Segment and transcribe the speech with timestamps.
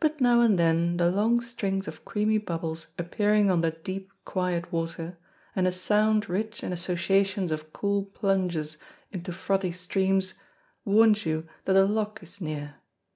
[0.00, 4.72] But now and then the long strings of creamy bubbles appearing on the deep, quiet
[4.72, 5.16] water,
[5.54, 8.78] and a sound rich in associations of cool plunges
[9.12, 10.34] into frothy streams,
[10.84, 12.78] warns you that a lock is near.